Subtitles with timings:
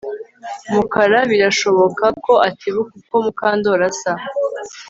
[0.73, 4.13] Mukara birashoboka ko atibuka uko Mukandoli asa